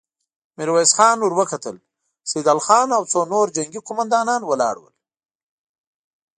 ميرويس 0.57 0.91
خان 0.97 1.17
ور 1.21 1.33
وکتل، 1.39 1.75
سيدال 2.31 2.59
خان 2.67 2.87
او 2.97 3.03
څو 3.11 3.19
نور 3.31 3.47
جنګي 3.55 3.81
قوماندان 3.87 4.41
ولاړ 4.45 4.75
ول. 4.79 4.95